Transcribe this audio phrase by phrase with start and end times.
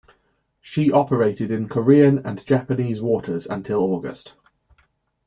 [0.61, 4.33] She operated in Korean and Japanese waters until August.